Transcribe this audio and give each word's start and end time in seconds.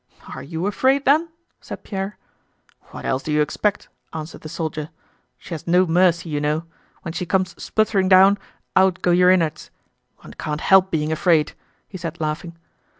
"Are 0.35 0.41
you 0.41 0.65
afraid, 0.65 1.05
then?" 1.05 1.29
said 1.59 1.83
Pierre. 1.83 2.17
"What 2.85 3.05
else 3.05 3.21
do 3.21 3.31
you 3.31 3.39
expect?" 3.41 3.87
answered 4.11 4.41
the 4.41 4.49
soldier. 4.49 4.89
"She 5.37 5.53
has 5.53 5.67
no 5.67 5.85
mercy, 5.85 6.27
you 6.29 6.41
know! 6.41 6.63
When 7.03 7.13
she 7.13 7.23
comes 7.27 7.53
spluttering 7.61 8.09
down, 8.09 8.39
out 8.75 9.03
go 9.03 9.11
your 9.11 9.29
innards. 9.29 9.69
One 10.21 10.33
can't 10.33 10.61
help 10.61 10.89
being 10.89 11.11
afraid," 11.11 11.53
he 11.87 11.99
said 11.99 12.19
laughing. 12.19 12.57